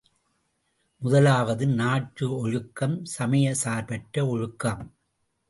[1.01, 4.83] முதலாவது நாட்டு ஒழுக்கம் சமயச் சார்பற்ற ஒழுக்கம்.